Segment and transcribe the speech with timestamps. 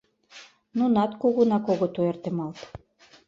[0.77, 2.57] Нунат кугунак огыт ойыртемалт.